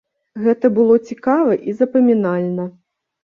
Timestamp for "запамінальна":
1.81-2.65